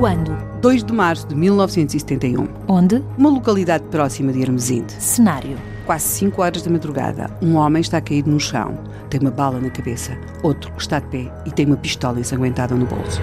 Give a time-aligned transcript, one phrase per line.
[0.00, 0.34] Quando?
[0.62, 2.48] 2 de março de 1971.
[2.66, 3.04] Onde?
[3.18, 4.94] Uma localidade próxima de Hermesinde.
[4.94, 5.58] Cenário.
[5.84, 8.78] Quase 5 horas da madrugada, um homem está caído no chão,
[9.10, 10.16] tem uma bala na cabeça.
[10.42, 13.20] Outro está de pé e tem uma pistola ensanguentada no bolso.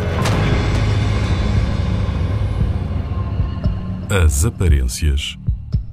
[4.23, 5.35] As aparências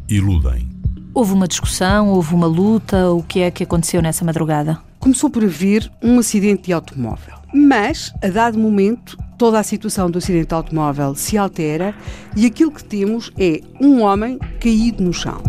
[0.07, 0.69] iludem.
[1.15, 4.79] Houve uma discussão, houve uma luta, o que é que aconteceu nessa madrugada?
[5.01, 7.44] Começou por haver um acidente de automóvel.
[7.55, 11.95] Mas, a dado momento, toda a situação do acidente de automóvel se altera
[12.37, 15.41] e aquilo que temos é um homem caído no chão.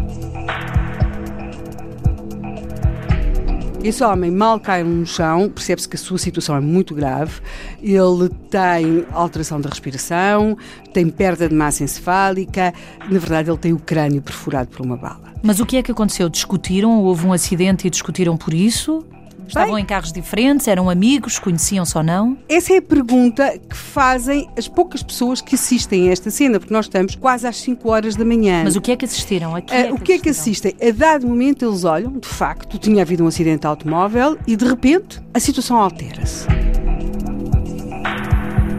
[3.83, 7.41] Esse homem mal cai no chão, percebe-se que a sua situação é muito grave.
[7.81, 10.55] Ele tem alteração da respiração,
[10.93, 12.71] tem perda de massa encefálica,
[13.09, 15.33] na verdade, ele tem o crânio perfurado por uma bala.
[15.41, 16.29] Mas o que é que aconteceu?
[16.29, 17.03] Discutiram?
[17.03, 19.03] Houve um acidente e discutiram por isso?
[19.47, 20.67] Estavam Bem, em carros diferentes?
[20.67, 21.39] Eram amigos?
[21.39, 22.37] Conheciam-se ou não?
[22.49, 26.73] Essa é a pergunta que fazem as poucas pessoas que assistem a esta cena, porque
[26.73, 28.63] nós estamos quase às 5 horas da manhã.
[28.63, 29.55] Mas o que é que assistiram?
[29.55, 30.75] Aqui Ah, o que é que assistem?
[30.81, 34.65] A dado momento eles olham, de facto, tinha havido um acidente de automóvel e de
[34.65, 36.47] repente a situação altera-se.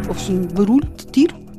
[0.08, 1.05] Houve-se um barulho de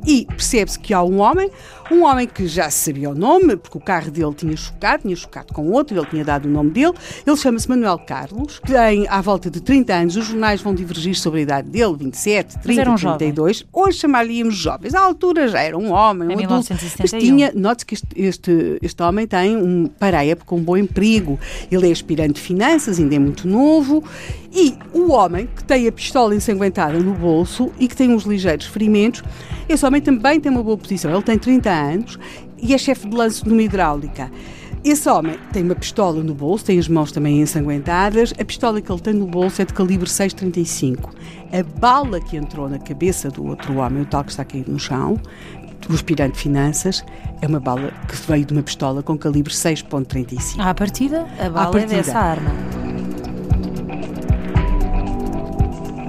[0.08, 1.50] e percebe-se que há um homem,
[1.90, 5.52] um homem que já sabia o nome, porque o carro dele tinha chocado, tinha chocado
[5.52, 6.94] com outro, ele tinha dado o nome dele.
[7.26, 11.40] Ele chama-se Manuel Carlos, tem à volta de 30 anos, os jornais vão divergir sobre
[11.40, 13.66] a idade dele, 27, 30, era um 32.
[13.70, 14.94] Hoje chamaríamos jovens.
[14.94, 16.68] À altura já era um homem, um Em adulto.
[16.70, 17.20] Mas 1971.
[17.20, 21.38] tinha Note-se que este, este, este homem tem, um, para a época, um bom emprego.
[21.70, 24.02] Ele é aspirante de finanças, ainda é muito novo.
[24.50, 28.66] E o homem que tem a pistola ensanguentada no bolso e que tem uns ligeiros
[28.66, 29.22] ferimentos,
[29.68, 31.12] esse homem também tem uma boa posição.
[31.12, 32.18] Ele tem 30 anos
[32.60, 34.30] e é chefe de lance numa hidráulica.
[34.84, 38.32] Esse homem tem uma pistola no bolso, tem as mãos também ensanguentadas.
[38.38, 41.10] A pistola que ele tem no bolso é de calibre 6,35.
[41.52, 44.78] A bala que entrou na cabeça do outro homem, o tal que está caído no
[44.78, 45.20] chão,
[45.88, 47.04] o aspirante de finanças,
[47.40, 50.60] é uma bala que veio de uma pistola com calibre 6,35.
[50.60, 51.94] À partida, a bala partida.
[51.94, 52.50] é dessa arma.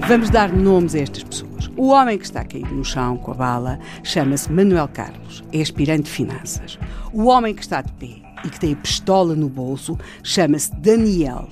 [0.08, 1.49] Vamos dar nomes a estas pessoas.
[1.80, 6.04] O homem que está caído no chão com a bala chama-se Manuel Carlos, é aspirante
[6.04, 6.78] de finanças.
[7.14, 11.48] O homem que está de pé e que tem a pistola no bolso chama-se Daniel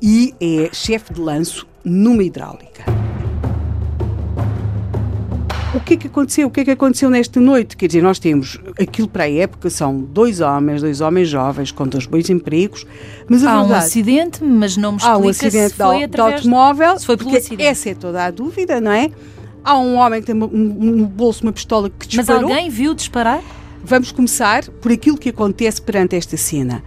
[0.00, 2.84] e é chefe de lanço numa hidráulica.
[5.74, 6.46] O que é que aconteceu?
[6.46, 7.76] O que é que aconteceu nesta noite?
[7.76, 11.88] Quer dizer, nós temos aquilo para a época são dois homens, dois homens jovens com
[11.88, 12.86] dois bons empregos,
[13.28, 16.04] mas Há um verdade acidente, mas não me há explica um acidente se foi de
[16.04, 16.36] através...
[16.36, 17.64] automóvel, se foi pelo acidente.
[17.64, 19.10] essa é toda a dúvida, não é?
[19.64, 22.50] Há um homem que tem um- no bolso uma pistola que Mas disparou.
[22.50, 23.40] alguém viu disparar?
[23.84, 26.82] Vamos começar por aquilo que acontece perante esta cena.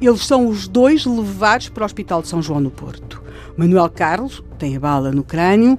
[0.00, 3.19] Eles são os dois levados para o Hospital de São João no Porto.
[3.56, 5.78] Manuel Carlos tem a bala no crânio,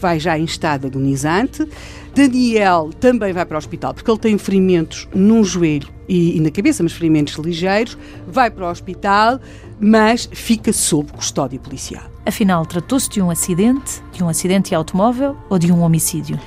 [0.00, 1.66] vai já em estado agonizante.
[2.14, 6.50] Daniel também vai para o hospital porque ele tem ferimentos num joelho e, e na
[6.50, 7.96] cabeça, mas ferimentos ligeiros.
[8.26, 9.40] Vai para o hospital,
[9.80, 12.04] mas fica sob custódia policial.
[12.26, 16.38] Afinal, tratou-se de um acidente, de um acidente de automóvel ou de um homicídio?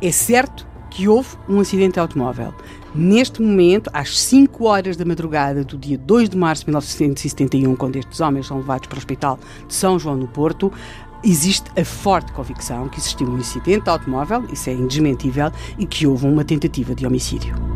[0.00, 2.54] É certo que houve um acidente de automóvel.
[2.94, 7.96] Neste momento, às 5 horas da madrugada do dia 2 de março de 1971, quando
[7.96, 10.72] estes homens são levados para o Hospital de São João no Porto,
[11.24, 16.06] existe a forte convicção que existiu um acidente de automóvel, isso é indesmentível, e que
[16.06, 17.73] houve uma tentativa de homicídio.